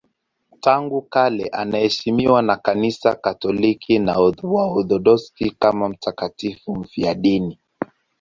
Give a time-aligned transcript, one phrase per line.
[0.59, 7.59] Tangu kale anaheshimiwa na Kanisa Katoliki na Waorthodoksi kama mtakatifu mfiadini.